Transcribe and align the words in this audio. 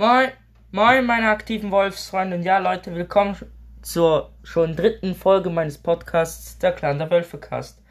Moin, 0.00 0.30
moin 0.70 1.04
meine 1.04 1.28
aktiven 1.28 1.70
Wolfsfreunde 1.70 2.34
und 2.34 2.42
ja 2.42 2.56
Leute, 2.56 2.94
willkommen 2.94 3.36
zur 3.82 4.32
schon 4.42 4.74
dritten 4.74 5.14
Folge 5.14 5.50
meines 5.50 5.76
Podcasts, 5.76 6.56
der 6.56 6.72
Clan 6.72 6.98
der 6.98 7.10
Wölfecast. 7.10 7.82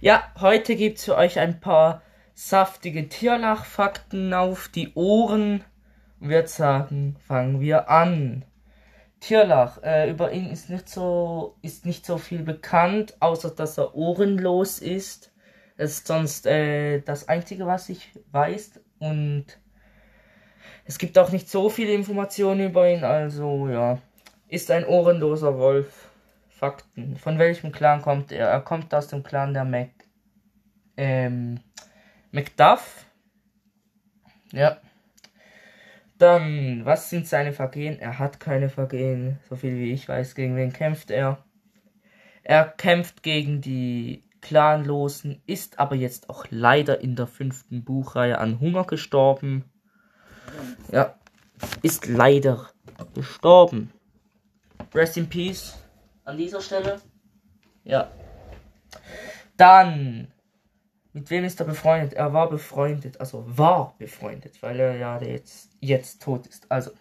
Ja, 0.00 0.22
heute 0.38 0.76
gibt's 0.76 1.04
für 1.04 1.16
euch 1.16 1.40
ein 1.40 1.58
paar 1.58 2.02
saftige 2.32 3.08
Tierlachfakten 3.08 4.32
auf 4.34 4.68
die 4.68 4.94
Ohren. 4.94 5.64
Und 6.20 6.28
wir 6.28 6.46
sagen, 6.46 7.16
fangen 7.26 7.58
wir 7.60 7.90
an. 7.90 8.44
Tierlach, 9.18 9.82
äh, 9.82 10.08
über 10.08 10.30
ihn 10.30 10.50
ist 10.50 10.70
nicht 10.70 10.88
so, 10.88 11.56
ist 11.60 11.84
nicht 11.84 12.06
so 12.06 12.18
viel 12.18 12.44
bekannt, 12.44 13.16
außer 13.18 13.50
dass 13.50 13.78
er 13.78 13.96
ohrenlos 13.96 14.78
ist. 14.78 15.32
Das 15.76 15.90
ist 15.90 16.06
sonst 16.06 16.46
äh, 16.46 17.00
das 17.00 17.28
Einzige, 17.28 17.66
was 17.66 17.88
ich 17.88 18.12
weiß. 18.30 18.78
Und 19.00 19.58
es 20.84 20.98
gibt 20.98 21.18
auch 21.18 21.30
nicht 21.30 21.48
so 21.48 21.68
viele 21.68 21.92
Informationen 21.92 22.68
über 22.68 22.90
ihn, 22.90 23.04
also 23.04 23.68
ja. 23.68 23.98
Ist 24.48 24.70
ein 24.70 24.86
ohrenloser 24.86 25.58
Wolf. 25.58 26.08
Fakten. 26.58 27.16
Von 27.16 27.38
welchem 27.38 27.70
Clan 27.70 28.02
kommt 28.02 28.32
er? 28.32 28.48
Er 28.48 28.60
kommt 28.60 28.92
aus 28.92 29.06
dem 29.06 29.22
Clan 29.22 29.54
der 29.54 29.64
Mac. 29.64 29.90
Ähm, 30.96 31.60
Macduff. 32.32 33.06
Ja. 34.52 34.78
Dann, 36.18 36.84
was 36.84 37.10
sind 37.10 37.28
seine 37.28 37.52
Vergehen? 37.52 38.00
Er 38.00 38.18
hat 38.18 38.40
keine 38.40 38.70
Vergehen, 38.70 39.38
so 39.48 39.54
viel 39.54 39.76
wie 39.76 39.92
ich 39.92 40.08
weiß. 40.08 40.34
Gegen 40.34 40.56
wen 40.56 40.72
kämpft 40.72 41.12
er? 41.12 41.44
Er 42.42 42.64
kämpft 42.64 43.22
gegen 43.22 43.60
die 43.60 44.24
Clanlosen, 44.40 45.40
ist 45.46 45.78
aber 45.78 45.94
jetzt 45.94 46.28
auch 46.28 46.46
leider 46.50 47.00
in 47.00 47.14
der 47.14 47.28
fünften 47.28 47.84
Buchreihe 47.84 48.38
an 48.38 48.58
Hunger 48.58 48.84
gestorben. 48.84 49.64
Ja, 50.92 51.14
ist 51.82 52.06
leider 52.06 52.68
gestorben. 53.14 53.92
Rest 54.94 55.16
in 55.16 55.28
Peace 55.28 55.76
an 56.24 56.36
dieser 56.36 56.60
Stelle. 56.60 57.00
Ja. 57.84 58.10
Dann, 59.56 60.28
mit 61.12 61.30
wem 61.30 61.44
ist 61.44 61.58
er 61.60 61.66
befreundet? 61.66 62.14
Er 62.14 62.32
war 62.32 62.48
befreundet, 62.48 63.20
also 63.20 63.44
war 63.46 63.94
befreundet, 63.98 64.62
weil 64.62 64.78
er 64.78 64.96
ja 64.96 65.20
jetzt, 65.20 65.72
jetzt 65.80 66.22
tot 66.22 66.46
ist. 66.46 66.70
Also, 66.70 66.92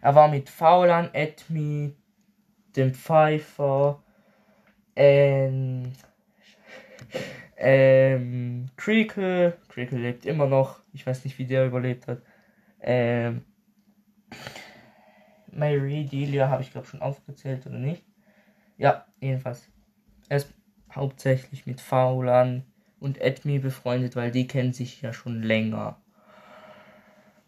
er 0.00 0.14
war 0.14 0.28
mit 0.28 0.48
Faulan, 0.48 1.12
Edmi, 1.12 1.94
dem 2.76 2.94
Pfeifer, 2.94 4.02
ähm, 4.96 5.92
ähm, 7.56 8.66
Creakle, 8.76 9.56
Creakle 9.68 9.98
lebt 9.98 10.26
immer 10.26 10.46
noch, 10.46 10.80
ich 10.92 11.06
weiß 11.06 11.24
nicht, 11.24 11.38
wie 11.38 11.46
der 11.46 11.66
überlebt 11.66 12.06
hat. 12.08 12.22
Ähm, 12.82 13.44
Mary, 15.50 16.04
Delia 16.04 16.48
habe 16.48 16.62
ich 16.62 16.72
glaube 16.72 16.86
schon 16.86 17.02
aufgezählt 17.02 17.66
oder 17.66 17.78
nicht. 17.78 18.04
Ja, 18.78 19.06
jedenfalls. 19.20 19.68
Er 20.28 20.38
ist 20.38 20.52
hauptsächlich 20.92 21.66
mit 21.66 21.80
Faulan 21.80 22.64
und 23.00 23.20
Edmi 23.20 23.58
befreundet, 23.58 24.16
weil 24.16 24.30
die 24.30 24.46
kennen 24.46 24.72
sich 24.72 25.02
ja 25.02 25.12
schon 25.12 25.42
länger. 25.42 26.00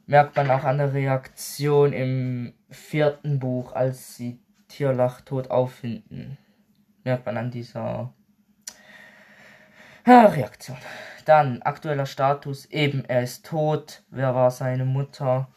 Merkt 0.06 0.36
man 0.36 0.50
auch 0.50 0.64
an 0.64 0.78
der 0.78 0.92
Reaktion 0.92 1.92
im 1.92 2.52
vierten 2.68 3.38
Buch, 3.38 3.72
als 3.72 4.16
sie 4.16 4.38
Tierlach 4.68 5.22
tot 5.22 5.50
auffinden. 5.50 6.36
Merkt 7.04 7.24
man 7.24 7.38
an 7.38 7.50
dieser 7.50 8.12
ja, 10.06 10.26
Reaktion. 10.26 10.76
Dann 11.24 11.62
aktueller 11.62 12.06
Status, 12.06 12.66
eben 12.66 13.04
er 13.04 13.22
ist 13.22 13.46
tot. 13.46 14.02
Wer 14.10 14.34
war 14.34 14.50
seine 14.50 14.84
Mutter? 14.84 15.48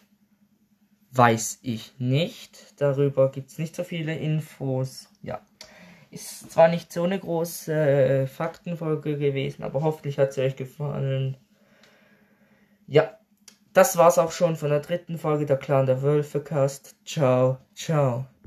Weiß 1.12 1.60
ich 1.64 2.00
nicht. 2.00 2.80
Darüber 2.82 3.32
gibt 3.32 3.50
es 3.50 3.58
nicht 3.58 3.76
so 3.76 3.84
viele 3.84 4.16
Infos. 4.16 5.10
Ja. 5.22 5.42
Ist 6.12 6.52
zwar 6.52 6.68
nicht 6.68 6.94
so 6.94 7.04
eine 7.04 7.20
große 7.20 7.74
äh, 7.74 8.28
Faktenfolge 8.28 9.18
gewesen, 9.18 9.64
aber 9.64 9.82
hoffentlich 9.82 10.20
hat 10.20 10.34
sie 10.34 10.42
euch 10.42 10.56
gefallen. 10.56 11.38
Ja. 12.86 13.18
Das 13.74 13.98
war's 13.98 14.18
auch 14.18 14.32
schon 14.32 14.56
von 14.56 14.70
der 14.70 14.80
dritten 14.80 15.18
Folge 15.20 15.46
der 15.46 15.58
Clan 15.58 15.86
der 15.86 16.02
Wölfecast. 16.02 16.96
Ciao, 17.06 17.58
ciao. 17.76 18.28